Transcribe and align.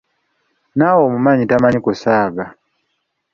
Naawe 0.77 1.01
omumanyi 1.09 1.43
tamanyi 1.49 1.79
kusaaga! 1.85 2.45